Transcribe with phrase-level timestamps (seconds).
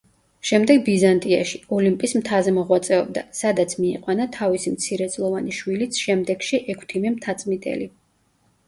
[0.51, 7.93] შემდეგ ბიზანტიაში, ოლიმპის მთაზე მოღვაწეობდა, სადაც მიიყვანა თავისი მცირეწლოვანი შვილიც, შემდეგში, ექვთიმე მთაწმიდელი.